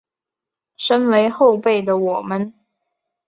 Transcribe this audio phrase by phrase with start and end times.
[0.77, 2.51] 身为后辈的我们